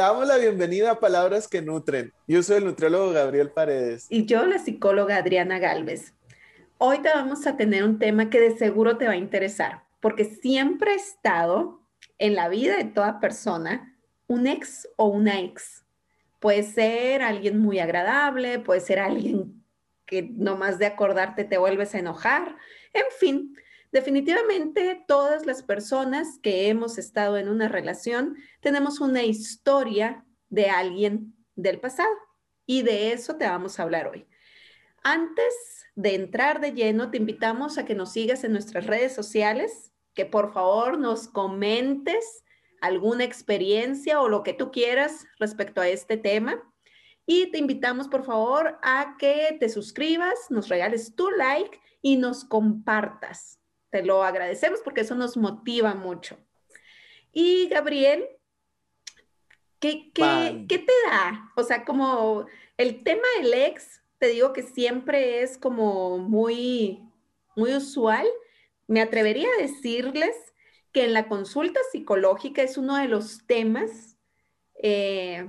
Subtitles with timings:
[0.00, 2.10] damos la bienvenida a Palabras que Nutren.
[2.26, 4.06] Yo soy el nutriólogo Gabriel Paredes.
[4.08, 6.14] Y yo la psicóloga Adriana Galvez.
[6.78, 10.24] Hoy te vamos a tener un tema que de seguro te va a interesar, porque
[10.24, 11.82] siempre ha estado
[12.16, 13.94] en la vida de toda persona
[14.26, 15.84] un ex o una ex.
[16.38, 19.62] Puede ser alguien muy agradable, puede ser alguien
[20.06, 22.56] que nomás de acordarte te vuelves a enojar,
[22.94, 23.54] en fin,
[23.92, 31.34] Definitivamente todas las personas que hemos estado en una relación tenemos una historia de alguien
[31.56, 32.14] del pasado
[32.66, 34.28] y de eso te vamos a hablar hoy.
[35.02, 39.92] Antes de entrar de lleno, te invitamos a que nos sigas en nuestras redes sociales,
[40.14, 42.44] que por favor nos comentes
[42.80, 46.62] alguna experiencia o lo que tú quieras respecto a este tema.
[47.26, 52.44] Y te invitamos, por favor, a que te suscribas, nos regales tu like y nos
[52.44, 53.59] compartas.
[53.90, 56.36] Te lo agradecemos porque eso nos motiva mucho.
[57.32, 58.26] Y Gabriel,
[59.78, 61.52] ¿qué, te da?
[61.56, 67.00] O sea, como el tema del ex, te digo que siempre es como muy,
[67.56, 68.26] muy usual.
[68.86, 70.34] Me atrevería a decirles
[70.92, 74.16] que en la consulta psicológica es uno de los temas
[74.74, 75.48] eh,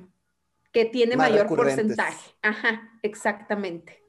[0.72, 2.32] que tiene mayor porcentaje.
[2.42, 4.04] Ajá, exactamente.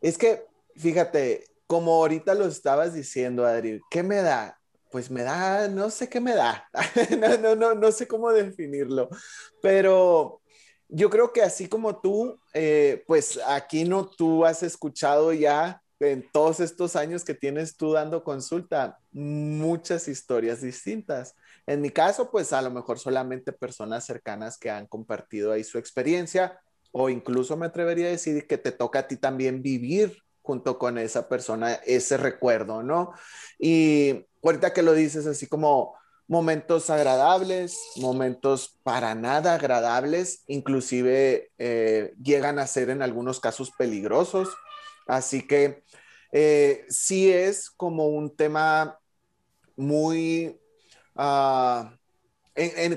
[0.00, 4.60] Es que, fíjate, como ahorita lo estabas diciendo, Adri, ¿qué me da?
[4.90, 6.68] Pues me da, no sé qué me da,
[7.18, 9.08] no, no, no, no sé cómo definirlo,
[9.62, 10.42] pero
[10.88, 16.30] yo creo que así como tú, eh, pues aquí no, tú has escuchado ya en
[16.30, 21.36] todos estos años que tienes tú dando consulta, muchas historias distintas.
[21.66, 25.78] En mi caso, pues a lo mejor solamente personas cercanas que han compartido ahí su
[25.78, 30.78] experiencia o incluso me atrevería a decir que te toca a ti también vivir junto
[30.78, 33.12] con esa persona ese recuerdo, ¿no?
[33.58, 35.94] Y ahorita que lo dices así como
[36.26, 44.48] momentos agradables, momentos para nada agradables, inclusive eh, llegan a ser en algunos casos peligrosos.
[45.06, 45.84] Así que
[46.32, 48.98] eh, sí es como un tema
[49.76, 50.58] muy...
[51.14, 51.96] Ah,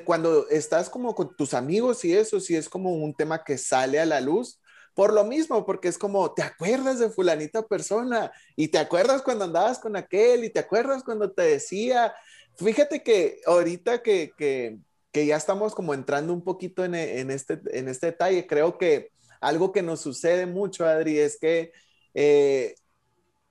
[0.04, 4.00] cuando estás como con tus amigos y eso, sí es como un tema que sale
[4.00, 4.60] a la luz,
[4.96, 8.32] por lo mismo, porque es como, ¿te acuerdas de fulanita persona?
[8.56, 12.16] Y te acuerdas cuando andabas con aquel y te acuerdas cuando te decía,
[12.56, 14.80] fíjate que ahorita que, que,
[15.12, 19.12] que ya estamos como entrando un poquito en, en, este, en este detalle, creo que
[19.42, 21.74] algo que nos sucede mucho, Adri, es que
[22.14, 22.76] eh,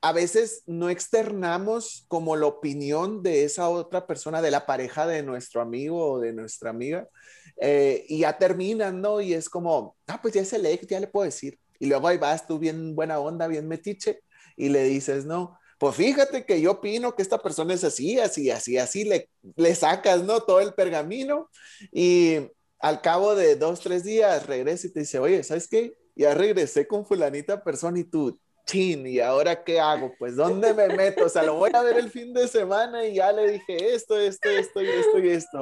[0.00, 5.22] a veces no externamos como la opinión de esa otra persona, de la pareja de
[5.22, 7.08] nuestro amigo o de nuestra amiga,
[7.56, 9.20] eh, y ya terminan, ¿no?
[9.20, 11.58] Y es como, ah, pues ya es el ex, ya le puedo decir.
[11.78, 14.20] Y luego ahí vas tú bien buena onda, bien metiche,
[14.56, 18.50] y le dices, no, pues fíjate que yo opino que esta persona es así, así,
[18.50, 20.40] así, así, le, le sacas, ¿no?
[20.40, 21.50] Todo el pergamino
[21.92, 22.38] y
[22.78, 25.94] al cabo de dos, tres días regresa y te dice, oye, ¿sabes qué?
[26.14, 30.14] Ya regresé con fulanita persona y tú, chin, ¿y ahora qué hago?
[30.18, 31.26] Pues ¿dónde me meto?
[31.26, 34.18] O sea, lo voy a ver el fin de semana y ya le dije esto,
[34.18, 35.60] esto, esto y esto y esto.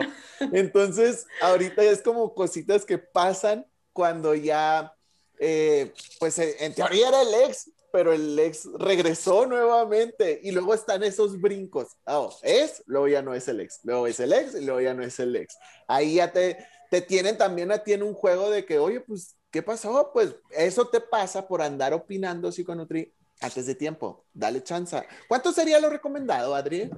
[0.53, 4.95] Entonces, ahorita es como cositas que pasan cuando ya,
[5.39, 10.73] eh, pues eh, en teoría era el ex, pero el ex regresó nuevamente y luego
[10.73, 11.89] están esos brincos.
[12.07, 14.95] Oh, es, luego ya no es el ex, luego es el ex y luego ya
[14.95, 15.57] no es el ex.
[15.87, 16.57] Ahí ya te,
[16.91, 20.11] te tienen también a ti en un juego de que, oye, pues ¿Qué pasó?
[20.15, 24.25] Pues eso te pasa por andar opinando psiconutri antes de tiempo.
[24.33, 24.97] Dale chance.
[25.29, 26.91] ¿Cuánto sería lo recomendado, Adri?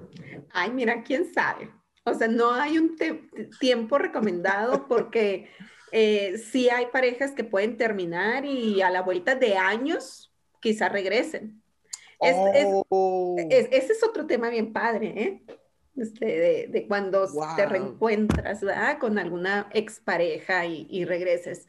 [0.53, 1.69] Ay, mira, quién sabe.
[2.05, 2.97] O sea, no hay un
[3.59, 5.51] tiempo recomendado porque
[5.91, 11.61] eh, sí hay parejas que pueden terminar y a la vuelta de años quizá regresen.
[12.21, 13.37] Oh.
[13.51, 15.43] ese es otro tema bien padre, ¿eh?
[15.97, 18.61] Este, de, cuando te reencuentras
[19.01, 21.67] con alguna expareja y, y regreses.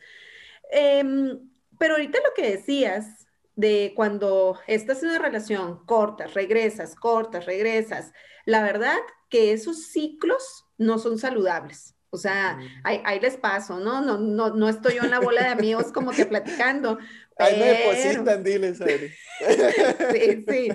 [0.72, 1.40] Em,
[1.78, 8.12] pero ahorita lo que decías de cuando estás en una relación, cortas, regresas, cortas, regresas,
[8.46, 8.98] la verdad
[9.30, 11.96] que esos ciclos no son saludables.
[12.10, 14.02] O sea, ahí, les paso, ¿no?
[14.02, 14.52] No, ¿no?
[14.52, 16.98] no estoy yo en la bola de amigos como que platicando.
[17.38, 18.78] Ahí me depositan, diles,
[20.14, 20.70] sí, sí.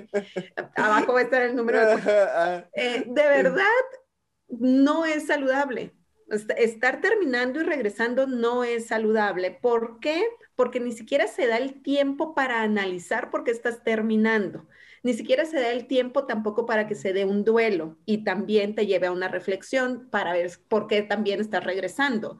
[0.76, 1.94] Abajo va a estar el número de...
[2.06, 2.68] Ah.
[2.74, 3.64] Eh, de verdad,
[4.48, 5.94] no es saludable
[6.30, 9.50] estar terminando y regresando no es saludable.
[9.50, 10.24] ¿Por qué?
[10.56, 14.66] Porque ni siquiera se da el tiempo para analizar por qué estás terminando.
[15.02, 18.74] Ni siquiera se da el tiempo tampoco para que se dé un duelo y también
[18.74, 22.38] te lleve a una reflexión para ver por qué también estás regresando.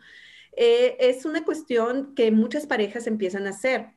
[0.56, 3.94] Eh, es una cuestión que muchas parejas empiezan a hacer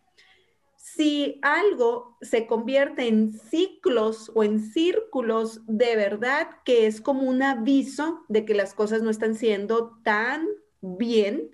[0.84, 7.42] si algo se convierte en ciclos o en círculos, de verdad que es como un
[7.42, 10.46] aviso de que las cosas no están siendo tan
[10.82, 11.52] bien,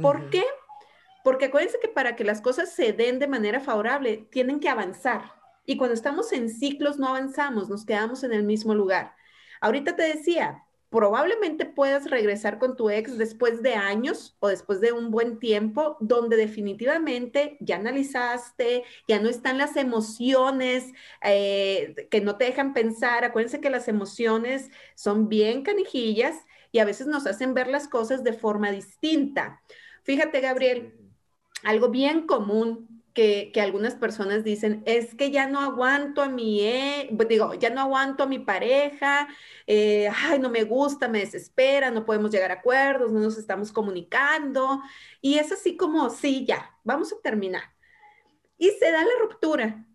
[0.00, 0.42] ¿Por qué?
[1.22, 5.32] Porque acuérdense que para que las cosas se den de manera favorable, tienen que avanzar.
[5.64, 9.14] Y cuando estamos en ciclos no avanzamos, nos quedamos en el mismo lugar.
[9.60, 14.92] Ahorita te decía, probablemente puedas regresar con tu ex después de años o después de
[14.92, 20.92] un buen tiempo, donde definitivamente ya analizaste, ya no están las emociones
[21.22, 23.24] eh, que no te dejan pensar.
[23.24, 26.36] Acuérdense que las emociones son bien canijillas
[26.72, 29.62] y a veces nos hacen ver las cosas de forma distinta.
[30.02, 30.92] Fíjate, Gabriel,
[31.64, 37.08] algo bien común que, algunas personas dicen, es que ya no aguanto a mi, eh,
[37.28, 39.28] digo, ya no aguanto a mi pareja,
[39.66, 43.72] eh, ay, no me gusta, me desespera, no podemos llegar a acuerdos, no nos estamos
[43.72, 44.80] comunicando.
[45.20, 47.62] Y es así como, sí, ya, vamos a terminar.
[48.58, 49.86] Y se da la ruptura.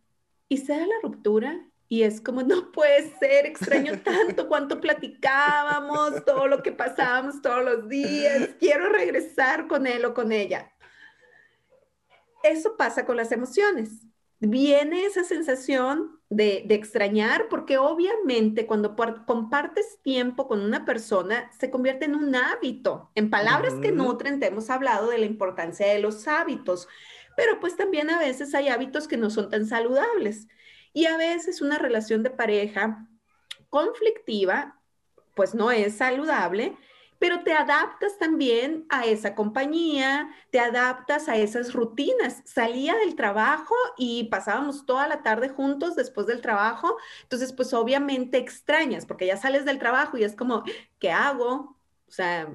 [0.49, 6.23] Y se da la ruptura y es como, no puede ser, extraño tanto cuánto platicábamos,
[6.25, 10.71] todo lo que pasábamos todos los días, quiero regresar con él o con ella
[12.43, 14.07] eso pasa con las emociones.
[14.39, 18.95] Viene esa sensación de, extrañar porque obviamente cuando
[19.25, 23.11] compartes tiempo con una persona se convierte en un hábito.
[23.15, 26.87] En palabras que nutren te hemos hablado de la importancia de los hábitos,
[27.35, 30.47] pero pues también a veces hay hábitos que no son tan saludables.
[30.93, 33.07] Y a veces una relación de pareja
[33.69, 34.79] conflictiva
[35.35, 36.75] pues no es saludable
[37.19, 42.41] pero te adaptas también a esa compañía, te adaptas a esas rutinas.
[42.45, 48.37] Salía del trabajo y pasábamos toda la tarde juntos después del trabajo, entonces pues obviamente
[48.37, 50.63] extrañas porque ya sales del trabajo y es como,
[50.99, 51.77] ¿qué hago?
[52.07, 52.47] O sea,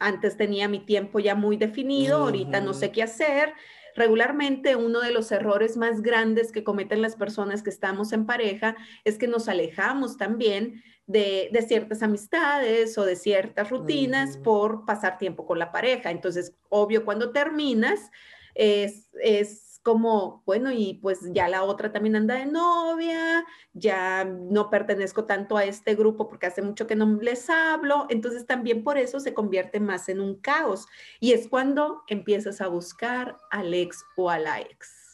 [0.00, 3.54] antes tenía mi tiempo ya muy definido, ahorita no sé qué hacer.
[3.96, 8.76] Regularmente uno de los errores más grandes que cometen las personas que estamos en pareja
[9.04, 15.46] es que nos alejamos también de, ciertas amistades o de ciertas rutinas por pasar tiempo
[15.46, 16.10] con la pareja.
[16.10, 18.10] Entonces, obvio, cuando terminas,
[18.54, 24.68] es, es como, bueno, y pues ya la otra también anda de novia, ya no
[24.68, 28.98] pertenezco tanto a este grupo porque hace mucho que no les hablo, entonces también por
[28.98, 30.88] eso se convierte más en un caos.
[31.20, 35.05] Y es cuando empiezas a buscar al ex o a la ex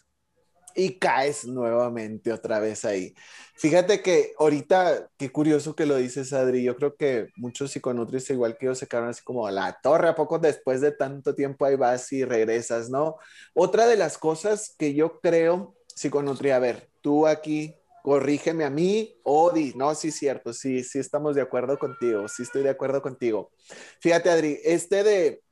[0.75, 3.15] y caes nuevamente otra vez ahí.
[3.55, 6.63] Fíjate que ahorita, qué curioso que lo dices, Adri.
[6.65, 10.09] Yo creo que muchos psiconutris, igual que yo, se quedaron así como a la torre.
[10.09, 13.17] ¿A poco después de tanto tiempo ahí vas y regresas, no?
[13.55, 19.17] Otra de las cosas que yo creo, psiconutri, a ver, tú aquí, corrígeme a mí,
[19.23, 19.75] Odi.
[19.77, 23.53] No, sí, cierto, sí, sí estamos de acuerdo contigo, sí estoy de acuerdo contigo.
[24.01, 25.43] Fíjate, Adri, este de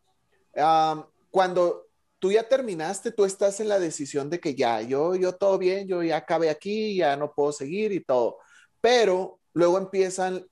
[1.30, 1.89] cuando
[2.20, 5.88] tú ya terminaste, tú estás en la decisión de que ya, yo, yo todo bien,
[5.88, 8.38] yo ya acabé aquí, ya no puedo seguir y todo.
[8.80, 10.46] Pero luego empiezan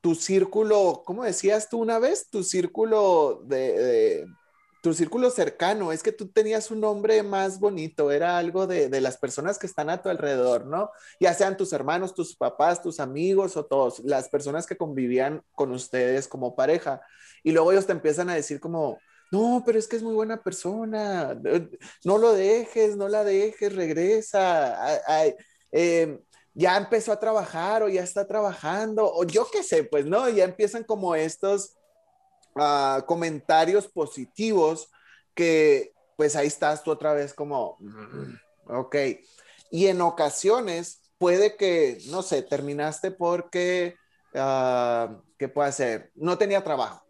[0.00, 2.28] tu círculo, ¿cómo decías tú una vez?
[2.30, 4.26] Tu círculo de,
[4.82, 9.00] tu círculo cercano, es que tú tenías un nombre más bonito, era algo de, de,
[9.02, 10.90] las personas que están a tu alrededor, ¿no?
[11.20, 15.72] Ya sean tus hermanos, tus papás, tus amigos o todos, las personas que convivían con
[15.72, 17.02] ustedes como pareja.
[17.42, 18.98] Y luego ellos te empiezan a decir como,
[19.30, 21.38] no, pero es que es muy buena persona,
[22.04, 25.00] no lo dejes, no la dejes, regresa,
[25.70, 26.20] em,
[26.54, 30.28] ya empezó a trabajar o ya está trabajando, o yo qué sé, pues, ¿no?
[30.28, 31.76] Ya empiezan como estos
[32.56, 34.90] ah, comentarios positivos
[35.34, 38.34] que, pues ahí estás tú otra vez como, mm,
[38.66, 38.96] ok.
[39.70, 43.96] Y en ocasiones puede que, no sé, terminaste porque,
[44.34, 46.10] uh, ¿qué puede ser?
[46.14, 47.06] No tenía trabajo.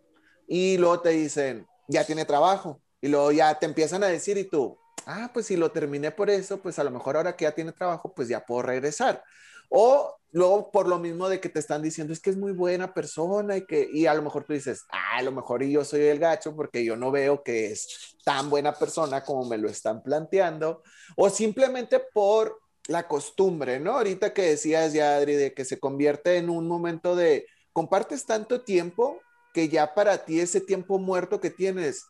[0.46, 2.80] Y luego te dicen, ya tiene trabajo.
[3.00, 6.30] Y luego ya te empiezan a decir y tú, ah, pues si lo terminé por
[6.30, 9.22] eso, pues a lo mejor ahora que ya tiene trabajo, pues ya puedo regresar.
[9.68, 12.92] O luego por lo mismo de que te están diciendo es que es muy buena
[12.92, 16.02] persona y que y a lo mejor tú dices, ah, a lo mejor yo soy
[16.02, 20.02] el gacho porque yo no veo que es tan buena persona como me lo están
[20.02, 20.82] planteando
[21.16, 23.92] o simplemente por la costumbre, ¿no?
[23.92, 28.62] Ahorita que decías ya Adri de que se convierte en un momento de compartes tanto
[28.62, 29.20] tiempo
[29.52, 32.06] que ya para ti ese tiempo muerto que tienes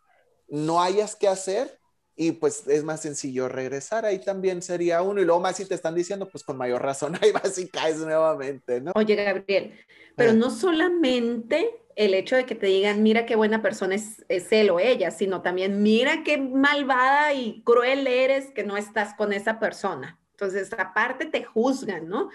[0.49, 1.79] no hayas que hacer
[2.17, 4.05] y pues es más sencillo regresar.
[4.05, 5.23] Ahí también sería uno.
[5.23, 7.99] Y luego más si te están diciendo, pues con mayor razón, ahí vas y caes
[7.99, 8.93] nuevamente, ¿no?
[8.95, 9.73] Oye, Gabriel,
[10.17, 10.35] pero eh.
[10.35, 14.71] no solamente el hecho de que te digan, mira qué buena persona es, es, él
[14.71, 19.59] o ella, sino también, mira qué malvada y cruel eres que no estás con esa
[19.59, 20.19] persona.
[20.33, 22.31] Entonces, aparte te juzgan, ¿no?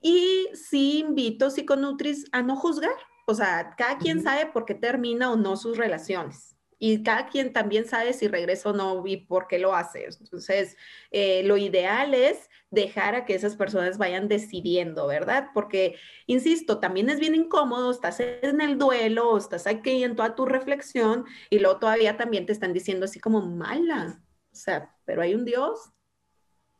[0.00, 2.96] Y sí invito psiconutris a no juzgar,
[3.28, 6.56] o sea, cada quien sabe por qué termina o no sus relaciones.
[6.80, 10.04] y cada quien también sabe si regresa o no y por qué lo hace.
[10.04, 10.76] Entonces,
[11.10, 15.48] eh, lo ideal es dejar a que esas personas vayan decidiendo, ¿verdad?
[15.54, 20.46] Porque, insisto, también es bien incómodo, estás en el duelo, estás aquí en toda tu
[20.46, 25.34] reflexión y luego todavía también te están diciendo así como mala, o sea, pero hay
[25.34, 25.80] un Dios.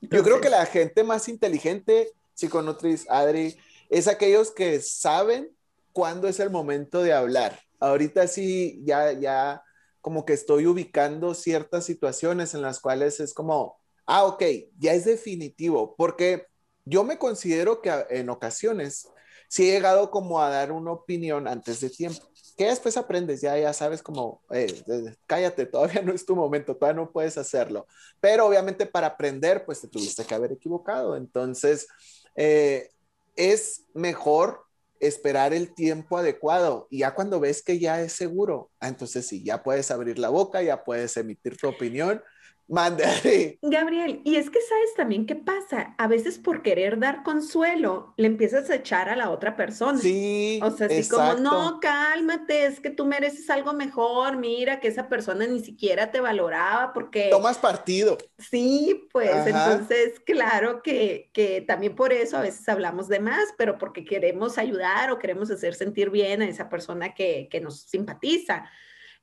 [0.01, 3.57] Yo creo que la gente más inteligente, psiconutriz, Adri,
[3.91, 5.58] es aquellos que saben
[5.93, 7.59] cuándo es el momento de hablar.
[7.81, 9.63] Ahorita sí, ya, ya
[10.01, 14.43] como que estoy ubicando ciertas situaciones en las cuales es como, ah, ok,
[14.79, 16.47] ya es definitivo, porque
[16.85, 19.09] yo me considero que en ocasiones
[19.49, 22.27] sí he llegado como a dar una opinión antes de tiempo,
[22.57, 24.83] que después aprendes, ya, ya sabes como, eh,
[25.27, 27.87] cállate, todavía no es tu momento, todavía no puedes hacerlo,
[28.21, 31.87] pero obviamente para aprender, pues te tuviste que haber equivocado, entonces
[32.35, 32.89] eh,
[33.37, 34.68] es mejor
[35.01, 39.43] esperar el tiempo adecuado y ya cuando ves que ya es seguro, ah, entonces sí,
[39.45, 42.23] ya puedes abrir la boca, ya puedes emitir tu opinión
[42.69, 43.59] Mande.
[43.63, 45.95] Gabriel, y es que sabes también qué pasa.
[45.97, 49.99] A veces por querer dar consuelo, le empiezas a echar a la otra persona.
[49.99, 50.61] Sí.
[50.63, 54.37] O sea, así como, no, cálmate, es que tú mereces algo mejor.
[54.37, 57.29] Mira que esa persona ni siquiera te valoraba porque.
[57.31, 58.19] Tomas partido.
[58.39, 63.79] Sí, pues entonces, claro que, que también por eso a veces hablamos de más, pero
[63.79, 68.65] porque queremos ayudar o queremos hacer sentir bien a esa persona que, que nos simpatiza.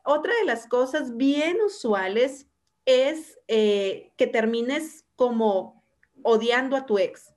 [0.03, 2.47] Otra de las cosas bien usuales
[2.85, 5.83] es eh, que termines como
[6.23, 7.33] odiando a tu ex.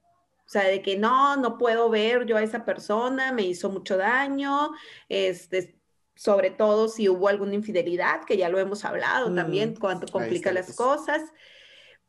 [0.46, 3.98] O sea, de que no, no puedo ver yo a esa persona, me hizo mucho
[3.98, 4.70] daño,
[5.10, 5.78] este,
[6.14, 10.74] sobre todo si hubo alguna infidelidad, que ya lo hemos hablado también, cuánto complica las
[10.74, 11.22] cosas.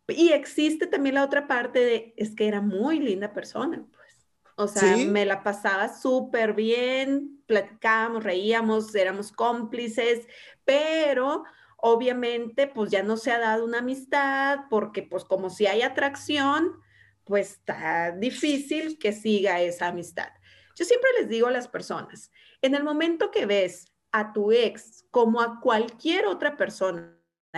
[0.08, 4.00] Y existe también la otra parte de, es que era muy linda persona, pues.
[4.56, 10.28] O sea, me la pasaba súper bien, platicábamos, reíamos, éramos cómplices,
[10.66, 11.44] pero
[11.82, 16.80] Obviamente, pues ya no se ha dado una amistad porque pues como si hay atracción,
[17.24, 20.30] pues está difícil que siga esa amistad.
[20.76, 22.32] Yo siempre les digo a las personas,
[22.62, 27.16] en el momento que ves a tu ex como a cualquier otra persona,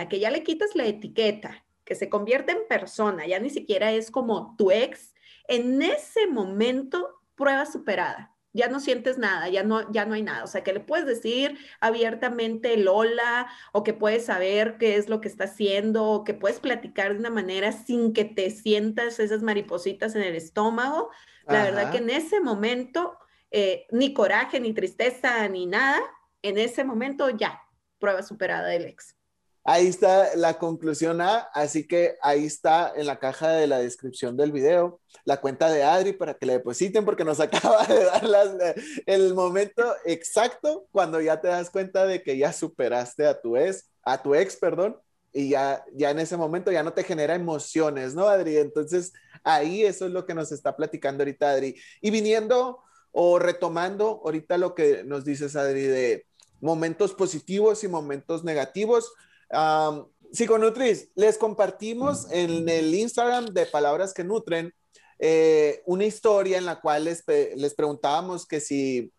[0.08, 4.10] que ya le quitas la etiqueta, que se convierte en persona, ya ni siquiera es
[4.10, 5.14] como tu ex,
[5.48, 10.44] en ese momento prueba superada ya no sientes nada, ya no, ya no hay nada.
[10.44, 15.08] O sea, que le puedes decir abiertamente el hola o que puedes saber qué es
[15.08, 19.18] lo que está haciendo o que puedes platicar de una manera sin que te sientas
[19.20, 21.10] esas maripositas en el estómago.
[21.46, 23.18] La verdad que en ese momento,
[23.50, 26.00] eh, ni coraje, ni tristeza, ni nada,
[26.42, 27.60] en ese momento ya,
[27.98, 29.16] prueba superada del ex.
[29.64, 34.36] Ahí está la conclusión A, así que ahí está en la caja de la descripción
[34.36, 38.74] del video la cuenta de Adri para que le depositen porque nos acaba de dar
[39.06, 43.90] el momento exacto cuando ya te das cuenta de que ya superaste a tu ex,
[44.02, 44.96] a tu ex, perdón,
[45.32, 48.58] y ya, ya en ese momento ya no te genera emociones, ¿no, Adri?
[48.58, 49.12] Entonces
[49.44, 51.74] ahí eso es lo que nos está platicando ahorita Adri.
[52.00, 52.80] Y viniendo
[53.12, 56.26] o retomando ahorita lo que nos dices, Adri, de
[56.60, 59.12] momentos positivos y momentos negativos
[59.52, 64.72] Um, Psiconutris, les compartimos en el Instagram de Palabras que Nutren
[65.18, 67.22] eh, una historia en la cual les,
[67.54, 69.12] les preguntábamos que si,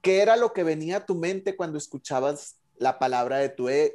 [0.00, 3.94] ¿qué era lo que venía a tu mente cuando escuchabas la palabra de tu ex,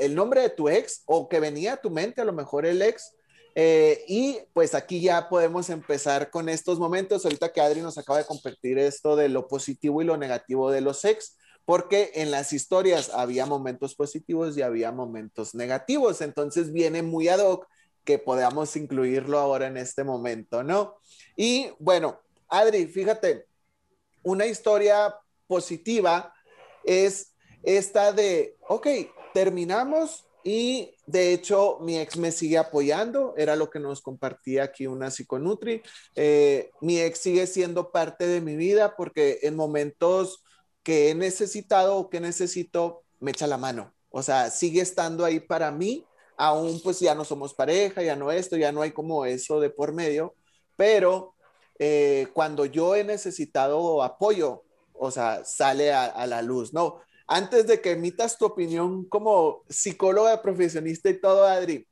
[0.00, 2.82] el nombre de tu ex o que venía a tu mente, a lo mejor el
[2.82, 3.12] ex?
[3.54, 7.24] Eh, y pues aquí ya podemos empezar con estos momentos.
[7.24, 10.80] Ahorita que Adri nos acaba de compartir esto de lo positivo y lo negativo de
[10.80, 17.02] los ex porque en las historias había momentos positivos y había momentos negativos, entonces viene
[17.02, 17.66] muy ad hoc
[18.04, 20.96] que podamos incluirlo ahora en este momento, ¿no?
[21.36, 23.46] Y bueno, Adri, fíjate,
[24.22, 25.14] una historia
[25.46, 26.32] positiva
[26.84, 28.86] es esta de, ok,
[29.32, 34.86] terminamos y de hecho mi ex me sigue apoyando, era lo que nos compartía aquí
[34.86, 35.82] una psiconutri.
[36.14, 40.42] Eh, mi ex sigue siendo parte de mi vida porque en momentos
[40.82, 43.92] que he necesitado o que necesito, me echa la mano.
[44.10, 46.04] O sea, sigue estando ahí para mí,
[46.36, 49.70] aún pues ya no somos pareja, ya no esto, ya no hay como eso de
[49.70, 50.34] por medio,
[50.76, 51.34] pero
[51.78, 57.00] eh, cuando yo he necesitado apoyo, o sea, sale a, la luz, ¿no?
[57.26, 61.86] Antes de que emitas tu opinión como psicóloga profesionista y todo, Adri,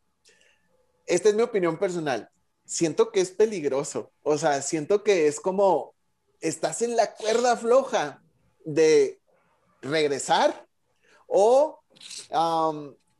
[1.06, 2.28] esta es mi opinión personal.
[2.64, 5.94] Siento que es peligroso, o sea, siento que es como
[6.40, 8.22] estás en la cuerda floja
[8.74, 9.20] de
[9.80, 10.66] regresar
[11.26, 11.80] o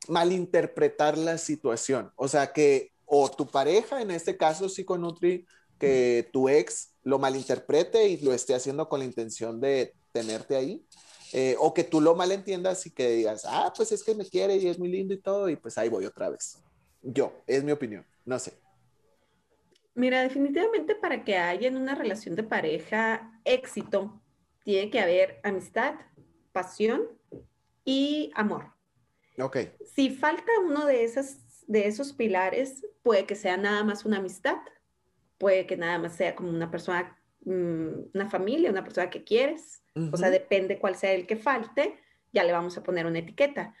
[0.07, 2.11] malinterpretar la situación.
[2.15, 5.45] O sea, que o tu pareja, en este caso Psiconutri,
[5.79, 10.85] que tu ex lo malinterprete y lo esté haciendo con la intención de tenerte ahí.
[11.31, 14.55] eh, o que tú lo malentiendas y que digas, ah, pues es que me quiere
[14.55, 16.57] y es muy lindo y todo, y pues ahí voy otra vez.
[17.01, 18.53] Yo, es mi opinión, no sé.
[19.93, 24.21] Mira, definitivamente para que haya en una relación de pareja éxito,
[24.63, 25.95] tiene que haber amistad,
[26.51, 27.07] pasión
[27.85, 28.73] y amor.
[29.39, 29.57] Ok.
[29.85, 34.57] Si falta uno de, esas, de esos pilares, puede que sea nada más una amistad,
[35.37, 39.81] puede que nada más sea como una persona, mm, una familia, una persona que quieres.
[40.13, 41.99] O sea, depende cuál sea el que falte,
[42.31, 43.75] ya le vamos a poner una etiqueta.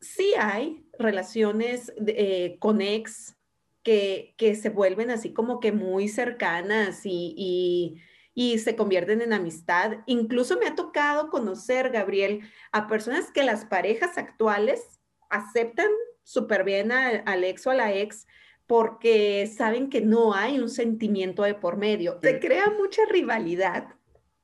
[0.00, 3.36] Sí hay relaciones eh, con ex
[3.84, 8.00] que, que, se vuelven así como que muy cercanas y y
[8.58, 9.98] se convierten en amistad.
[10.06, 15.00] Incluso me ha tocado conocer, Gabriel, a personas que las parejas actuales
[15.30, 15.88] aceptan
[16.22, 18.26] súper bien al ex o a la ex
[18.66, 22.18] porque saben que no hay un sentimiento de por medio.
[22.22, 23.94] Se crea mucha rivalidad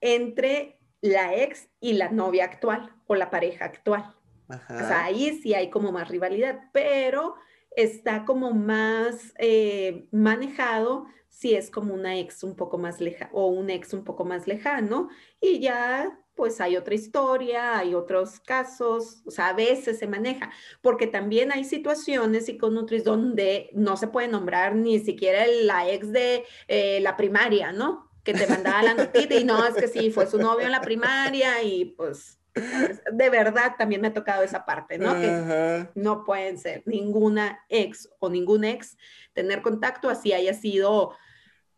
[0.00, 4.14] entre la ex y la novia actual o la pareja actual.
[4.48, 7.34] O sea, ahí sí hay como más rivalidad, pero
[7.74, 13.46] está como más eh, manejado si es como una ex un poco más lejana o
[13.48, 15.08] un ex un poco más lejano
[15.40, 20.50] y ya pues hay otra historia, hay otros casos, o sea, a veces se maneja,
[20.80, 26.44] porque también hay situaciones psiconutris donde no se puede nombrar ni siquiera la ex de
[26.68, 28.10] eh, la primaria, ¿no?
[28.24, 30.80] Que te mandaba la notita y no, es que sí, fue su novio en la
[30.80, 35.14] primaria y pues de verdad también me ha tocado esa parte, ¿no?
[35.14, 38.96] Que no pueden ser ninguna ex o ningún ex
[39.32, 41.14] tener contacto así haya sido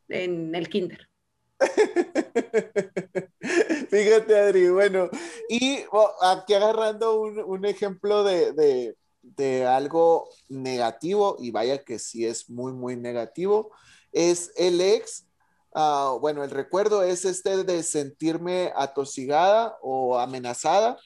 [0.08, 1.08] en el kinder.
[3.90, 5.08] Fíjate, Adri, bueno,
[5.48, 5.84] y
[6.22, 8.96] aquí agarrando un, ejemplo de,
[9.66, 13.70] algo negativo, y vaya que sí es muy, muy negativo,
[14.12, 15.26] es el ex
[15.74, 20.98] Ah, bueno, el recuerdo es este de sentirme atosigada o amenazada,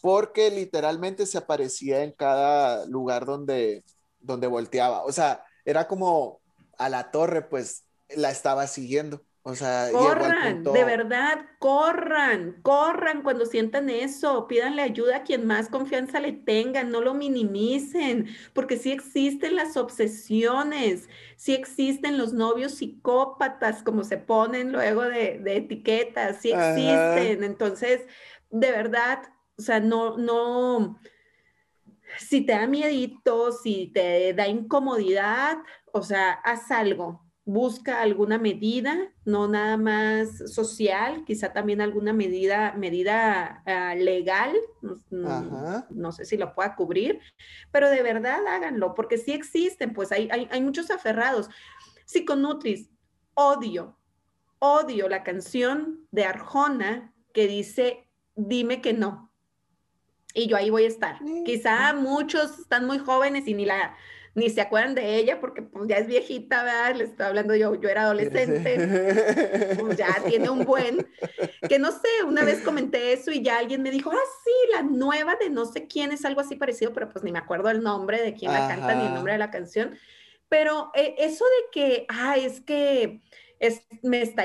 [0.00, 3.84] porque literalmente se aparecía en cada lugar donde,
[4.18, 5.04] donde volteaba.
[5.04, 6.40] O sea, era como
[6.78, 9.24] a la torre, pues la estaba siguiendo.
[9.48, 15.68] O sea, corran, de verdad, corran, corran cuando sientan eso, pídanle ayuda a quien más
[15.68, 22.74] confianza le tengan, no lo minimicen, porque sí existen las obsesiones, sí existen los novios
[22.74, 27.44] psicópatas, como se ponen luego de, etiquetas, sí existen.
[27.44, 28.00] Entonces,
[28.50, 29.22] de verdad,
[29.56, 30.98] o sea, no, no,
[32.18, 35.58] si te da miedito, si te da incomodidad,
[35.92, 42.72] o sea, haz algo, busca alguna medida, no nada más social, quizá también alguna medida,
[42.72, 44.52] medida ah, legal,
[45.10, 47.20] no, sé si lo pueda cubrir,
[47.70, 51.48] pero de verdad háganlo, porque sí existen, pues hay, hay, muchos aferrados.
[52.04, 52.90] Psiconutris,
[53.34, 53.96] odio,
[54.58, 59.30] odio la canción de Arjona que dice, dime que no.
[60.34, 61.20] Y yo ahí voy a estar.
[61.44, 63.96] Quizá muchos están muy jóvenes y ni la,
[64.36, 66.94] ni se acuerdan de ella porque pues ya es viejita, ¿verdad?
[66.94, 71.08] Le estoy hablando yo, yo era adolescente, pues ya tiene un buen,
[71.66, 74.82] que no sé, una vez comenté eso y ya alguien me dijo, ah, sí, la
[74.82, 77.82] nueva de no sé quién es algo así parecido, pero pues ni me acuerdo el
[77.82, 79.96] nombre de quién la canta ni el nombre de la canción.
[80.50, 83.22] Pero eh, eso de que, ah, es que
[83.58, 84.44] es, me está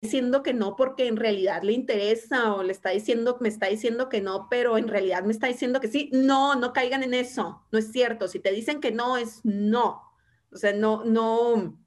[0.00, 4.08] diciendo que no porque en realidad le interesa o le está diciendo, me está diciendo
[4.08, 6.10] que no, pero en realidad me está diciendo que sí.
[6.12, 7.62] No, no caigan en eso.
[7.70, 8.28] No es cierto.
[8.28, 10.02] Si te dicen que no, es no.
[10.52, 11.78] O sea, no, no,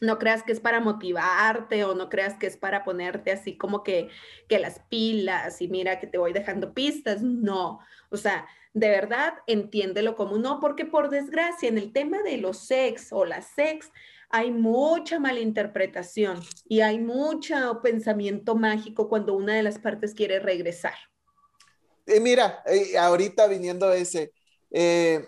[0.00, 3.82] no creas que es para motivarte o no creas que es para ponerte así como
[3.82, 4.08] que,
[4.48, 7.22] que las pilas y mira que te voy dejando pistas.
[7.22, 7.78] No.
[8.10, 12.58] O sea, de verdad entiéndelo como no, porque por desgracia en el tema de los
[12.58, 13.92] sex o las sex,
[14.34, 20.94] hay mucha malinterpretación y hay mucho pensamiento mágico cuando una de las partes quiere regresar.
[22.04, 24.32] Eh, mira, eh, ahorita viniendo ese,
[24.72, 25.24] eh,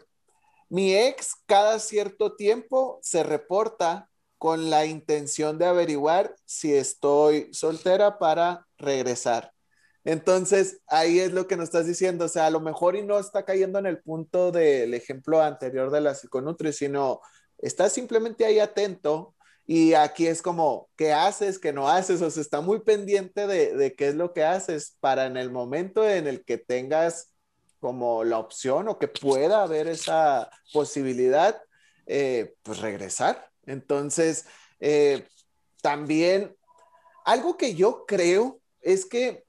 [0.69, 8.19] mi ex cada cierto tiempo se reporta con la intención de averiguar si estoy soltera
[8.19, 9.53] para regresar.
[10.03, 13.21] Entonces, ahí es lo que nos estás diciendo, o sea, a lo mejor y no
[13.21, 17.21] está cayendo en el punto del ejemplo anterior de la psiconutri, sino
[17.59, 19.35] estás simplemente ahí atento
[19.67, 21.59] y aquí es como, ¿qué haces?
[21.59, 22.23] ¿Qué no haces?
[22.23, 26.09] O sea, está muy pendiente de, qué es lo que haces para en el momento
[26.09, 27.33] en el que tengas
[27.81, 31.61] como la opción o que pueda haber esa posibilidad,
[32.07, 33.51] eh, pues regresar.
[33.67, 34.47] Entonces,
[34.79, 35.27] eh,
[35.83, 36.57] también
[37.25, 39.45] algo que yo creo es que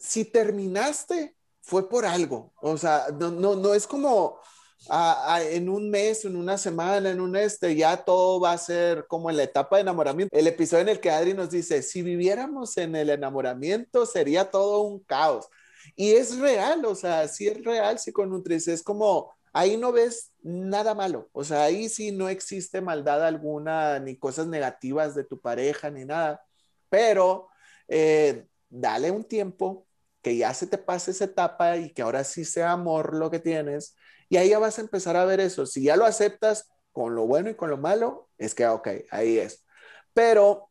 [0.00, 2.52] si terminaste, fue por algo.
[2.60, 4.40] O sea, no, no, no es como,
[4.90, 9.30] en un mes, en una semana, en un este, ya todo va a ser como
[9.30, 10.36] en la etapa de enamoramiento.
[10.36, 14.82] El episodio en el que Adri nos dice, si viviéramos en el enamoramiento sería todo
[14.82, 15.48] un caos.
[15.96, 20.94] Y es real, o sea, sí es real Psiconutris, es como, ahí no ves nada
[20.94, 25.90] malo, o sea, ahí sí no existe maldad alguna, ni cosas negativas de tu pareja,
[25.90, 26.44] ni nada,
[26.88, 27.48] pero
[27.88, 29.86] eh, dale un tiempo,
[30.22, 33.40] que ya se te pase esa etapa y que ahora sí sea amor lo que
[33.40, 33.96] tienes,
[34.32, 35.66] y ahí ya vas a empezar a ver eso.
[35.66, 39.36] Si ya lo aceptas con lo bueno y con lo malo, es que, ok, ahí
[39.36, 39.66] es.
[40.14, 40.70] Pero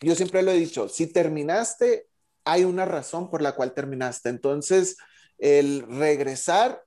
[0.00, 2.06] yo siempre lo he dicho, si terminaste,
[2.44, 4.28] hay una razón por la cual terminaste.
[4.28, 4.98] Entonces,
[5.38, 6.84] el regresar,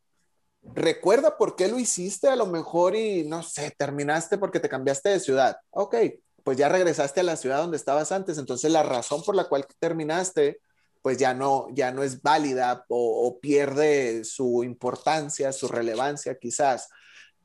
[0.62, 5.10] recuerda por qué lo hiciste a lo mejor y no sé, terminaste porque te cambiaste
[5.10, 5.58] de ciudad.
[5.72, 5.98] Ok,
[6.46, 8.38] pues ya regresaste a la ciudad donde estabas antes.
[8.38, 10.62] Entonces, la razón por la cual terminaste,
[11.06, 16.90] pues ya no, ya no es válida o, o pierde su importancia, su relevancia quizás.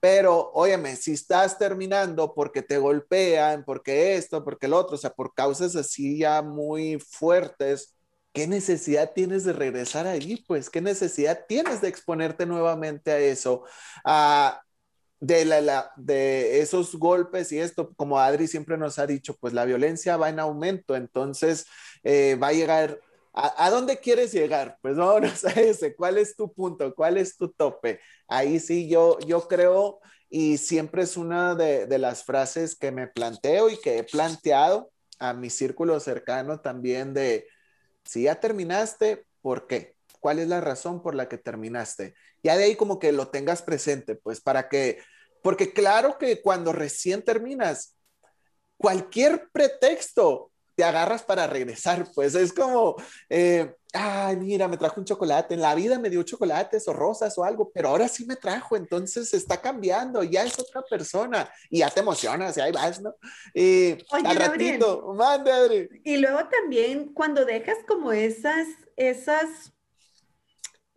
[0.00, 5.10] Pero, óyeme, si estás terminando porque te golpean, porque esto, porque el otro, o sea,
[5.10, 7.94] por causas así ya muy fuertes,
[8.32, 10.42] ¿qué necesidad tienes de regresar allí?
[10.48, 13.64] Pues, ¿qué necesidad tienes de exponerte nuevamente a eso?
[15.20, 19.66] de, la, de esos golpes y esto, como Adri siempre nos ha dicho, pues la
[19.66, 21.66] violencia va en aumento, entonces
[22.02, 22.98] eh, va a llegar
[23.32, 24.76] ¿A, dónde quieres llegar?
[24.82, 25.94] Pues vámonos a ese.
[25.94, 26.94] ¿Cuál es tu punto?
[26.94, 28.00] ¿Cuál es tu tope?
[28.28, 33.08] Ahí sí yo, yo creo y siempre es una de, de las frases que me
[33.08, 37.46] planteo y que he planteado a mi círculo cercano también de,
[38.04, 39.94] si ya terminaste, ¿por qué?
[40.20, 42.14] ¿Cuál es la razón por la que terminaste?
[42.42, 44.98] Ya de ahí como que lo tengas presente, pues para que,
[45.42, 47.96] porque claro que cuando recién terminas,
[48.76, 50.49] cualquier pretexto
[50.80, 52.96] te agarras para regresar, pues es como,
[53.28, 57.36] eh, ay, mira, me trajo un chocolate, en la vida me dio chocolates o rosas
[57.36, 61.80] o algo, pero ahora sí me trajo, entonces está cambiando, ya es otra persona y
[61.80, 63.14] ya te emocionas y ahí vas, ¿no?
[63.52, 65.88] Y al ratito, mande, Adri.
[66.02, 68.66] Y luego también cuando dejas como esas,
[68.96, 69.74] esas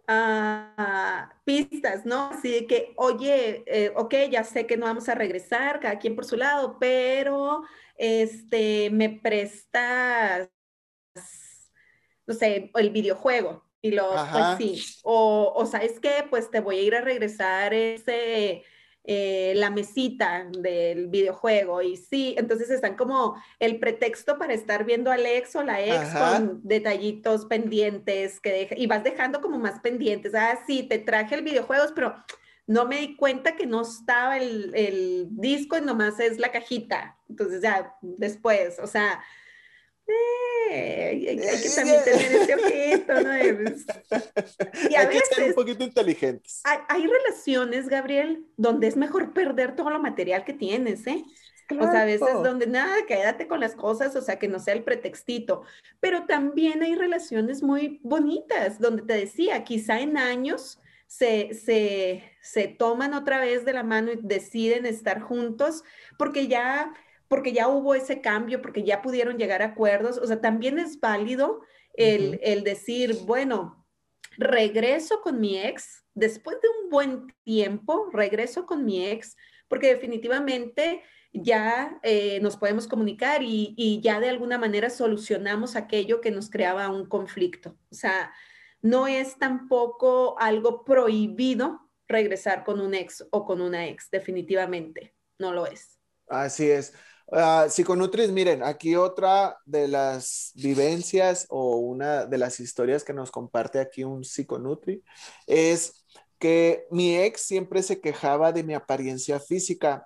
[0.07, 2.29] uh, pistas, ¿no?
[2.29, 6.23] Así que, oye, eh, ok, ya sé que no vamos a regresar, cada quien por
[6.23, 7.63] su lado, pero
[7.95, 10.49] este, me prestas,
[12.25, 13.63] no sé, el videojuego.
[13.81, 14.99] Y lo, pues sí.
[15.03, 16.25] O, o, ¿sabes qué?
[16.29, 18.63] Pues te voy a ir a regresar ese,
[19.05, 21.81] eh, la mesita del videojuego.
[21.81, 26.13] Y sí, entonces están como el pretexto para estar viendo al ex o la ex
[26.13, 30.33] con detallitos pendientes que y vas dejando como más pendientes.
[30.33, 32.15] Ah, sí, te traje el videojuego, pero
[32.67, 37.17] no me di cuenta que no estaba el, el, disco y nomás es la cajita.
[37.29, 39.23] Entonces ya después, o sea,
[40.07, 42.55] eh, hay, que también tener ese
[42.95, 43.37] ojito, ¿no?
[44.89, 46.61] Y a hay veces, que ser un poquito inteligentes.
[46.63, 51.23] Hay, hay, relaciones, Gabriel, donde es mejor perder todo lo material que tienes, ¿eh?
[51.79, 54.73] O sea, a veces donde nada, quédate con las cosas, o sea, que no sea
[54.73, 55.63] el pretextito.
[55.99, 60.79] Pero también hay relaciones muy bonitas, donde te decía, quizá en años
[61.17, 65.83] se, se, toman otra vez de la mano y deciden estar juntos
[66.17, 66.91] porque ya,
[67.27, 70.17] porque ya hubo ese cambio, porque ya pudieron llegar a acuerdos.
[70.17, 71.61] O sea, también es válido
[71.93, 73.85] el, el decir, bueno,
[74.37, 79.35] regreso con mi ex, después de un buen tiempo, regreso con mi ex,
[79.67, 86.21] porque definitivamente ya eh, nos podemos comunicar y, y, ya de alguna manera solucionamos aquello
[86.21, 87.77] que nos creaba un conflicto.
[87.91, 88.31] O sea,
[88.83, 95.53] no es tampoco algo prohibido regresar con un ex o con una ex, definitivamente, no
[95.53, 95.97] lo es.
[96.27, 96.93] Así es.
[97.27, 103.79] Uh, miren, aquí otra de las vivencias o una de las historias que nos comparte
[103.79, 105.01] aquí un psiconutri
[105.47, 106.05] es
[106.37, 110.05] que mi ex siempre se quejaba de mi apariencia física.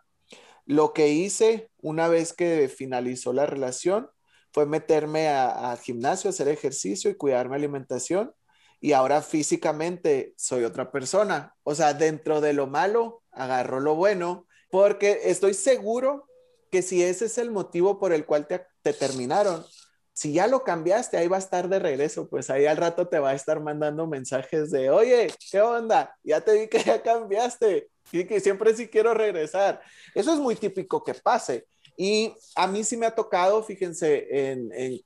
[0.66, 4.08] Lo que hice una vez que finalizó la relación
[4.54, 8.34] fue meterme al gimnasio, hacer ejercicio y cuidar mi alimentación
[8.80, 11.56] y ahora físicamente soy otra persona.
[11.64, 16.28] O sea, dentro de lo malo, agarro lo bueno, porque estoy seguro
[16.72, 19.66] que si ese es el motivo por el cual te, terminaron,
[20.14, 23.20] si ya lo cambiaste, ahí va a estar de regreso, pues ahí al rato te
[23.20, 26.16] va a estar mandando mensajes de, oye, ¿qué onda?
[26.24, 29.82] Ya te vi que ya cambiaste y que siempre sí quiero regresar.
[30.16, 31.68] Eso es muy típico que pase.
[32.00, 35.02] Y a mí sí me ha tocado, fíjense, en, en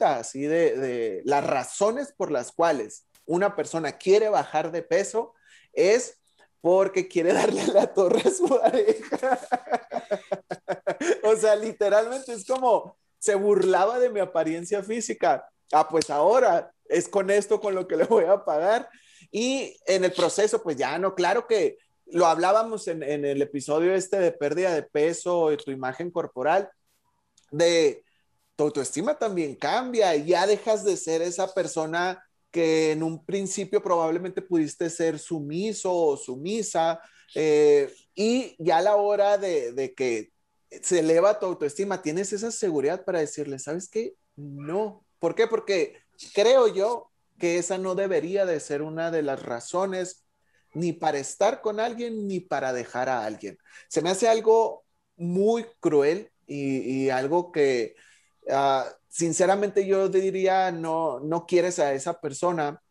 [0.00, 5.34] así de, de, las razones por las cuales una persona quiere bajar de peso
[5.74, 6.18] es
[6.62, 9.38] porque quiere darle la torre a su pareja.
[11.24, 15.46] o sea, literalmente es como se burlaba de mi apariencia física.
[15.70, 18.88] Ah, pues ahora es con esto con lo que le voy a pagar.
[19.30, 21.76] Y en el proceso, pues ya no, claro que
[22.12, 26.70] lo hablábamos en, el episodio este de pérdida de peso y tu imagen corporal,
[27.50, 28.04] de
[28.56, 33.82] tu autoestima también cambia y ya dejas de ser esa persona que en un principio
[33.82, 37.00] probablemente pudiste ser sumiso o sumisa
[37.34, 40.32] eh, y ya a la hora de, de, que
[40.82, 44.14] se eleva tu autoestima, tienes esa seguridad para decirle, ¿sabes qué?
[44.36, 45.04] No.
[45.18, 45.46] ¿Por qué?
[45.46, 45.96] Porque
[46.34, 50.21] creo yo que esa no debería de ser una de las razones
[50.74, 53.58] ni para estar con alguien ni para dejar a alguien.
[53.88, 54.84] Se me hace algo
[55.16, 57.94] muy cruel y, algo que
[58.48, 62.82] uh, sinceramente yo diría no, no quieres a esa persona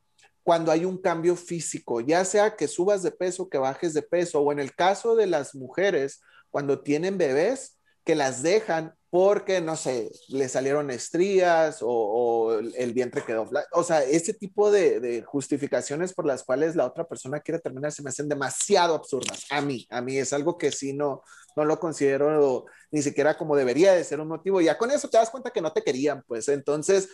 [0.43, 4.41] cuando hay un cambio físico, ya sea que subas de peso, que bajes de peso,
[4.41, 9.75] o en el caso de las mujeres, cuando tienen bebés, que las dejan porque, no
[9.75, 16.25] sé, le salieron estrías o, el vientre quedó O sea, ese tipo de, justificaciones por
[16.25, 19.45] las cuales la otra persona quiere terminar se me hacen demasiado absurdas.
[19.49, 21.23] A mí, a mí es algo que sí no,
[21.57, 24.61] no lo considero ni siquiera como debería de ser un motivo.
[24.61, 27.09] Ya con eso te das cuenta que no te querían, pues entonces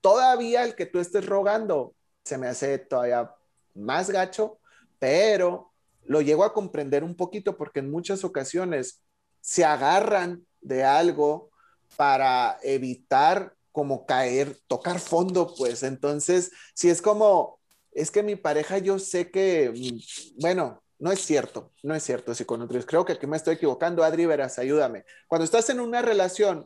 [0.00, 1.94] todavía el que tú estés rogando
[2.24, 3.30] se me hace todavía
[3.74, 4.58] más gacho,
[4.98, 5.70] pero
[6.04, 9.02] lo llego a comprender un poquito porque en muchas ocasiones
[9.42, 11.50] se agarran de algo
[11.96, 17.60] para evitar como caer, tocar fondo, pues entonces, si es como,
[17.92, 22.34] es que mi pareja yo sé que, mm, bueno, no es cierto, no es cierto,
[22.34, 22.86] psiconutrios.
[22.86, 24.02] Creo que aquí me estoy equivocando.
[24.02, 25.04] Adri, verás, ayúdame.
[25.28, 26.64] Cuando estás en una relación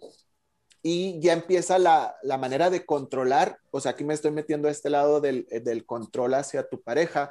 [0.82, 4.70] y ya empieza la, la, manera de controlar, o sea, aquí me estoy metiendo a
[4.70, 7.30] este lado del, del control hacia tu pareja,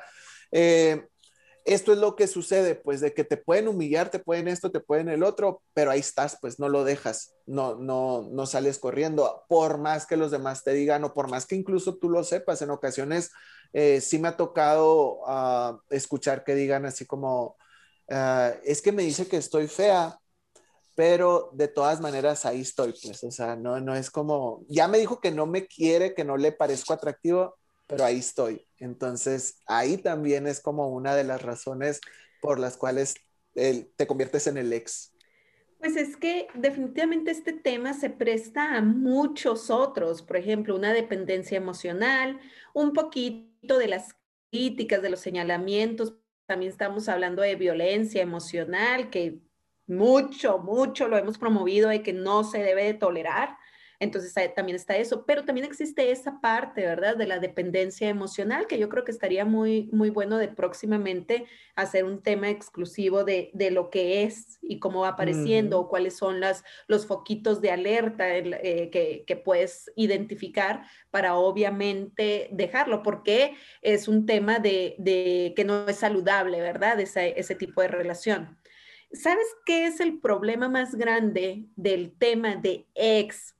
[0.51, 1.07] eh,
[1.65, 4.79] esto es lo que sucede, pues de que te pueden humillar, te pueden esto, te
[4.79, 9.43] pueden el otro, pero ahí estás, pues no lo dejas, no, no, no sales corriendo,
[9.47, 12.61] por más que los demás te digan o por más que incluso tú lo sepas,
[12.61, 13.31] en ocasiones
[13.73, 17.57] eh, sí me ha tocado ah, escuchar que digan así como,
[18.09, 20.19] ah, es que me dice que estoy fea,
[20.95, 24.97] pero de todas maneras ahí estoy, pues, o sea, no, no es como, ya me
[24.97, 27.58] dijo que no me quiere, que no le parezco atractivo,
[27.89, 28.65] pero ahí estoy.
[28.77, 31.99] Entonces, ahí también es como una de las razones
[32.39, 33.15] por las cuales
[33.53, 35.11] te conviertes en el ex.
[35.79, 41.57] Pues es que definitivamente este tema se presta a muchos otros, por ejemplo, una dependencia
[41.57, 42.39] emocional,
[42.73, 44.15] un poquito de las
[44.51, 46.13] críticas, de los señalamientos,
[46.45, 49.39] también estamos hablando de violencia emocional, que
[49.87, 53.57] mucho, mucho lo hemos promovido de que no se debe de tolerar.
[54.01, 57.17] Entonces también está eso, pero también existe esa parte, ¿verdad?
[57.17, 62.05] De la dependencia emocional, que yo creo que estaría muy, muy bueno de próximamente hacer
[62.05, 66.63] un tema exclusivo de, lo que es y cómo va apareciendo, o cuáles son las,
[66.87, 74.59] los foquitos de alerta eh, que, puedes identificar para obviamente dejarlo, porque es un tema
[74.59, 76.99] de, que no es saludable, ¿verdad?
[77.01, 78.57] Ese, ese tipo de relación.
[79.11, 83.55] ¿Sabes qué es el problema más grande del tema de ex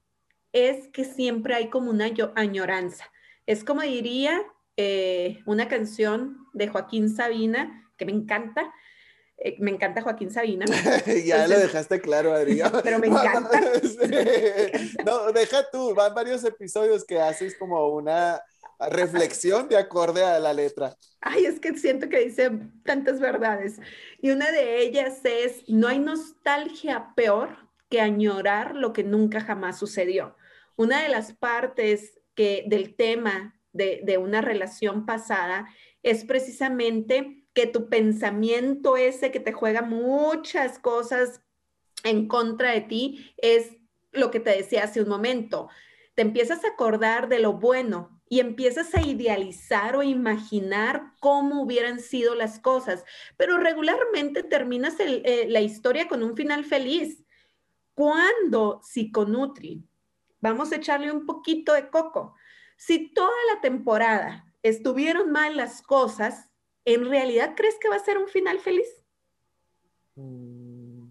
[0.52, 3.10] es que siempre hay como una añoranza.
[3.46, 4.42] Es como diría
[4.76, 8.72] eh, una canción de Joaquín Sabina, que me encanta.
[9.38, 10.66] Eh, me encanta Joaquín Sabina.
[11.24, 12.72] ya lo dejaste claro, Adrián.
[12.82, 13.60] Pero me encanta.
[15.04, 18.40] no, deja tú, van varios episodios que haces como una
[18.78, 20.96] reflexión de acorde a la letra.
[21.20, 22.50] Ay, es que siento que dice
[22.84, 23.78] tantas verdades.
[24.22, 29.78] Y una de ellas es, no hay nostalgia peor que añorar lo que nunca jamás
[29.78, 30.36] sucedió.
[30.76, 35.68] Una de las partes que, del tema de, una relación pasada
[36.02, 41.42] es precisamente que tu pensamiento ese que te juega muchas cosas
[42.04, 43.76] en contra de ti es
[44.12, 45.68] lo que te decía hace un momento.
[46.14, 52.00] Te empiezas a acordar de lo bueno y empiezas a idealizar o imaginar cómo hubieran
[52.00, 53.04] sido las cosas,
[53.36, 57.24] pero regularmente terminas eh, la historia con un final feliz.
[57.94, 59.84] Cuando Psiconutri
[60.40, 62.34] vamos a echarle un poquito de coco.
[62.76, 66.50] Si toda la temporada estuvieron mal las cosas,
[66.84, 68.88] ¿en realidad crees que va a ser un final feliz?
[70.16, 71.10] Mm.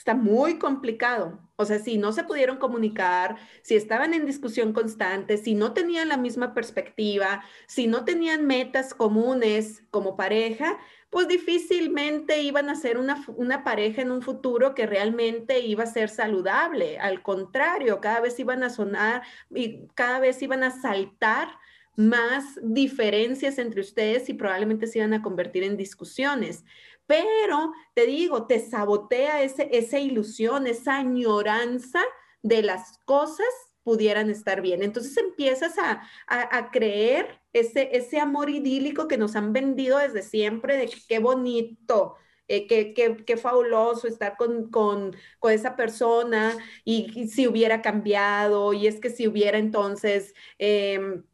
[0.00, 1.38] Está muy complicado.
[1.56, 6.08] O sea, si no se pudieron comunicar, si estaban en discusión constante, si no tenían
[6.08, 10.78] la misma perspectiva, si no tenían metas comunes como pareja,
[11.10, 15.88] pues difícilmente iban a ser una, una, pareja en un futuro que realmente iba a
[15.88, 16.98] ser saludable.
[16.98, 21.48] Al contrario, cada vez iban a sonar y cada vez iban a saltar
[21.96, 26.64] más diferencias entre ustedes y probablemente se iban a convertir en discusiones.
[27.06, 32.00] Pero te digo, te sabotea ese, esa ilusión, esa añoranza
[32.42, 33.48] de las cosas
[33.82, 34.82] pudieran estar bien.
[34.82, 40.76] Entonces empiezas a, a, creer ese, ese amor idílico que nos han vendido desde siempre,
[40.76, 42.16] de qué bonito,
[42.48, 48.86] eh, qué, qué, fabuloso estar con, con, con esa persona y, si hubiera cambiado, y
[48.86, 50.34] es que si hubiera entonces...
[50.58, 51.24] Em,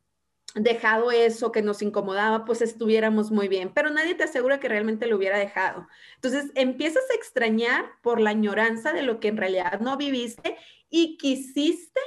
[0.55, 5.07] dejado eso que nos incomodaba, pues estuviéramos muy bien, pero nadie te asegura que realmente
[5.07, 5.87] lo hubiera dejado.
[6.15, 10.57] Entonces empiezas a extrañar por la añoranza de lo que en realidad no viviste
[10.89, 12.01] y quisiste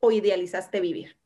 [0.00, 1.16] o idealizaste vivir.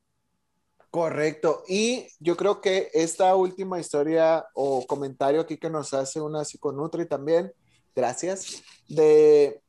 [0.91, 1.63] Correcto.
[1.69, 7.07] Y yo creo que esta última historia o comentario aquí que nos hace una psiconutri
[7.07, 7.51] también,
[7.95, 9.63] gracias, de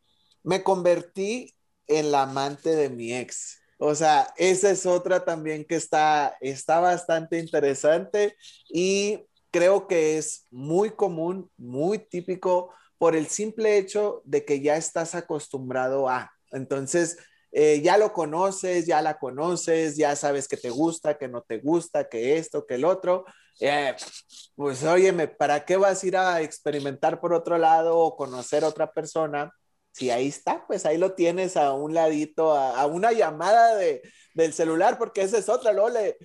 [0.43, 1.55] me convertí
[1.87, 3.61] en la amante de mi ex.
[3.77, 8.35] O sea, esa es otra también que está, está bastante interesante
[8.69, 14.75] y creo que es muy común, muy típico por el simple hecho de que ya
[14.77, 16.31] estás acostumbrado a.
[16.51, 17.17] Entonces,
[17.53, 21.59] eh, ya lo conoces, ya la conoces, ya sabes que te gusta, que no te
[21.59, 23.25] gusta, que esto, que el otro.
[23.59, 23.95] Eh,
[24.55, 28.91] pues óyeme, ¿para qué vas a ir a experimentar por otro lado o conocer otra
[28.91, 29.51] persona
[29.93, 34.01] si ahí está, pues ahí lo tienes a un ladito, a, una llamada de,
[34.33, 36.17] del celular, porque esa es otra, luego le,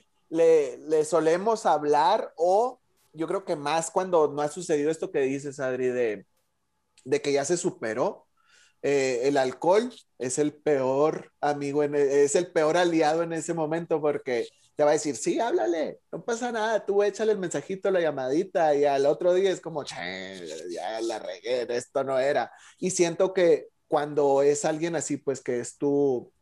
[0.79, 2.81] le, solemos hablar o
[3.13, 6.27] yo creo que más cuando no ha sucedido esto que dices, Adri, de,
[7.05, 8.28] de que ya se superó.
[8.83, 14.49] Eh, el alcohol es el peor amigo, es el peor aliado en ese momento porque
[14.77, 18.77] te va a decir, sí, háblale, no pasa nada, tú échale el mensajito, la llamadita,
[18.77, 22.53] y al otro día es como, ya la regué, esto no era.
[22.79, 26.33] Y siento que cuando es alguien así, pues que es tu,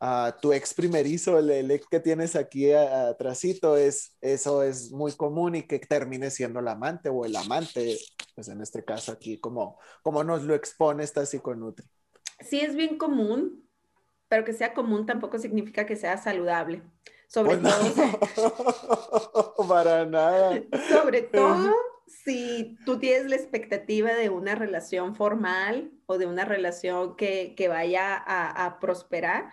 [0.00, 5.54] uh, tu ex primerizo, el, ex que tienes aquí atrásito, es, eso es muy común
[5.54, 7.98] y que termine siendo el amante o el amante,
[8.34, 11.86] pues en este caso aquí, como, como nos lo expone esta psiconutri.
[12.40, 13.68] Sí, es bien común,
[14.28, 16.82] pero que sea común tampoco significa que sea saludable.
[17.26, 17.74] Sobre pues
[18.34, 19.54] todo.
[19.68, 20.62] para nada.
[20.88, 21.74] Sobre todo
[22.08, 28.16] si tú tienes la expectativa de una relación formal o de una relación que, vaya
[28.16, 29.52] a, prosperar,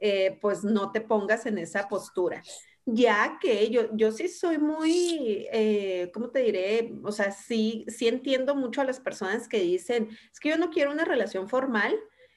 [0.00, 2.42] eh, pues no te pongas en esa postura.
[2.86, 6.92] Ya que yo, yo sí soy muy, eh, ¿cómo te diré?
[7.04, 10.70] O sea, sí, sí entiendo mucho a las personas que dicen, es que yo no
[10.70, 11.94] quiero una relación formal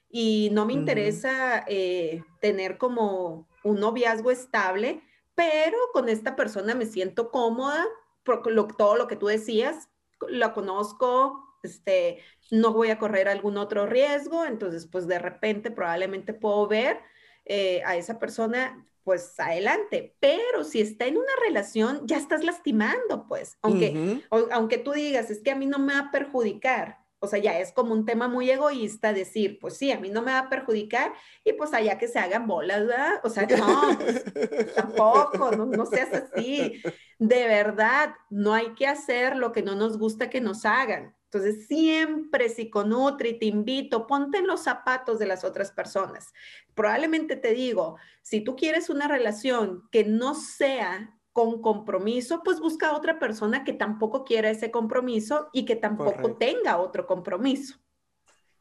[0.09, 5.01] y no me interesa eh, tener como un noviazgo estable,
[5.33, 7.83] pero con esta persona me siento cómoda,
[8.23, 8.43] por
[8.77, 9.89] todo lo que tú decías,
[10.29, 12.19] la conozco, este,
[12.51, 16.99] no voy a correr algún otro riesgo, entonces pues de repente probablemente puedo ver
[17.45, 23.27] eh, a esa persona pues adelante, pero si está en una relación ya estás lastimando
[23.27, 27.27] pues, aunque, aunque tú digas es que a mí no me va a perjudicar, o
[27.27, 30.33] sea, ya es como un tema muy egoísta decir, pues sí, a mí no me
[30.33, 31.13] va a perjudicar
[31.45, 33.21] y pues allá que se hagan bolas, ¿verdad?
[33.23, 33.97] O sea, no,
[34.75, 36.83] tampoco, no, no seas así.
[37.19, 41.15] De verdad, no hay que hacer lo que no nos gusta que nos hagan.
[41.33, 46.31] Entonces, siempre si con Nutri te invito, ponte en los zapatos de las otras personas.
[46.75, 52.95] Probablemente te digo, si tú quieres una relación que no sea con compromiso, pues busca
[52.95, 57.77] otra persona que tampoco quiera ese compromiso y que tampoco tenga otro compromiso.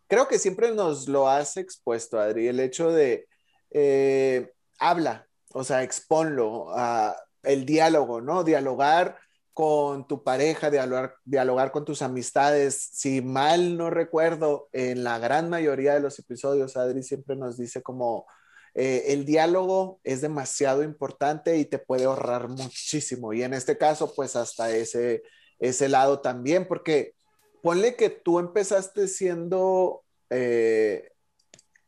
[0.06, 3.28] Creo que siempre nos lo has expuesto, Adri, el hecho de
[3.70, 8.44] eh, habla, o sea, exponlo, a el diálogo, ¿no?
[8.44, 9.18] Dialogar
[9.53, 12.88] con tu pareja, dialogar, dialogar con tus amistades.
[12.93, 17.83] Si mal no recuerdo, en la gran mayoría de los episodios, Adri siempre nos dice
[17.83, 18.27] como
[18.75, 23.33] eh, el diálogo es demasiado importante y te puede ahorrar muchísimo.
[23.33, 25.23] Y en este caso, pues hasta ese,
[25.59, 27.15] ese lado también, porque
[27.62, 31.11] ponle que tú empezaste siendo eh,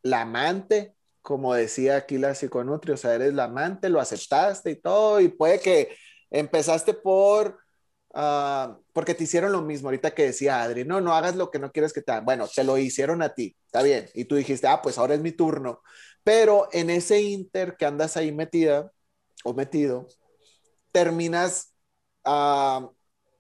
[0.02, 4.76] la amante, como decía aquí la psiconutri, o sea, eres la amante, lo aceptaste y
[4.76, 5.96] todo, y puede que
[6.34, 7.58] empezaste por...
[8.16, 11.58] Ah, porque te hicieron lo mismo ahorita que decía Adri, no, no hagas lo que
[11.58, 12.24] no quieres que te hagan.
[12.24, 14.08] Bueno, te lo hicieron a ti, está bien.
[14.14, 15.80] Y tú dijiste, ah, pues ahora es mi turno.
[16.22, 18.92] Pero en ese inter que andas ahí metida
[19.44, 20.06] o metido,
[20.92, 21.74] terminas
[22.24, 22.88] ah,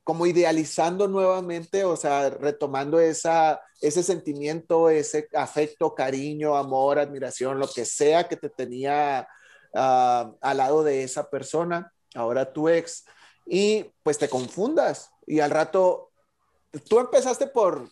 [0.04, 7.68] como idealizando nuevamente, o sea, retomando esa, ese sentimiento, ese afecto, cariño, amor, admiración, lo
[7.68, 9.26] que sea que te tenía
[9.74, 13.04] ah, al lado de esa persona, ahora tu ex,
[13.46, 16.10] y pues te confundas y al rato,
[16.88, 17.88] tú empezaste por,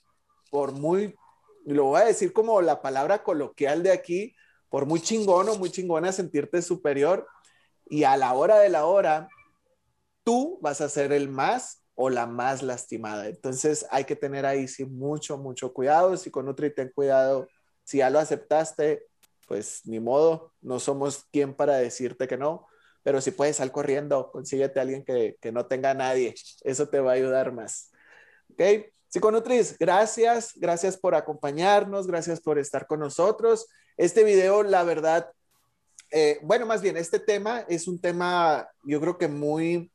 [0.50, 1.14] por muy,
[1.64, 4.34] lo voy a decir como la palabra coloquial de aquí,
[4.68, 7.26] por muy chingón o muy chingona sentirte superior
[7.86, 9.28] y a la hora de la hora,
[10.24, 13.28] tú vas a ser el más o la más lastimada.
[13.28, 16.16] Entonces hay que tener ahí sí mucho, mucho cuidado.
[16.16, 17.48] Si con Nutri ten cuidado,
[17.84, 19.06] si ya lo aceptaste,
[19.46, 22.66] pues ni modo, no somos quien para decirte que no,
[23.02, 26.88] pero si puedes salir corriendo, consíguete a alguien que, que no tenga a nadie, eso
[26.88, 27.90] te va a ayudar más.
[28.50, 28.62] ¿Ok?
[29.08, 33.66] Psiconutris, gracias, gracias por acompañarnos, gracias por estar con nosotros.
[33.98, 35.30] Este video, la verdad,
[36.10, 39.90] eh, bueno, más bien, este tema es un tema, yo creo que muy,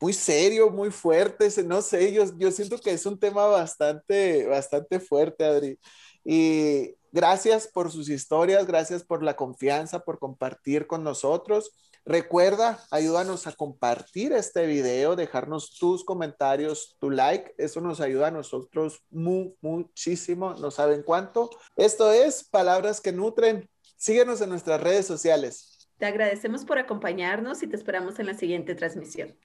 [0.00, 5.00] muy serio, muy fuerte, no sé, yo, yo siento que es un tema bastante, bastante
[5.00, 5.78] fuerte, Adri.
[6.24, 11.72] Y gracias por sus historias, gracias por la confianza, por compartir con nosotros.
[12.04, 17.54] Recuerda, ayúdanos a compartir este video, dejarnos tus comentarios, tu like.
[17.58, 20.54] Eso nos ayuda a nosotros muchísimo.
[20.54, 21.50] No saben cuánto.
[21.76, 23.70] Esto es Palabras que Nutren.
[23.96, 25.88] Síguenos en nuestras redes sociales.
[25.98, 29.38] Te agradecemos por acompañarnos y te esperamos en la siguiente transmisión.